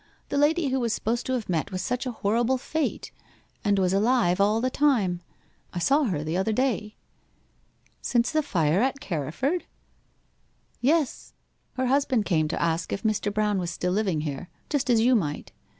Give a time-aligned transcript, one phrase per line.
[0.29, 3.11] 'The lady who was supposed to have met with such a horrible fate,
[3.63, 5.21] and was alive all the time.
[5.73, 6.95] I saw her the other day.'
[8.01, 9.65] 'Since the fire at Carriford?'
[10.79, 11.33] 'Yes.
[11.73, 13.31] Her husband came to ask if Mr.
[13.31, 15.51] Brown was still living here just as you might.